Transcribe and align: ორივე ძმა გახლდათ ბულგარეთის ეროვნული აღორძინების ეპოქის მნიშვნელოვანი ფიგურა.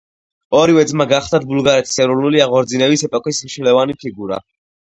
ორივე 0.59 0.85
ძმა 0.91 1.05
გახლდათ 1.11 1.45
ბულგარეთის 1.51 2.01
ეროვნული 2.05 2.43
აღორძინების 2.47 3.07
ეპოქის 3.09 3.43
მნიშვნელოვანი 3.45 4.01
ფიგურა. 4.05 4.43